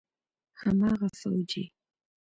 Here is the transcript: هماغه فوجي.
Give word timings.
هماغه 0.59 1.07
فوجي. 1.19 1.65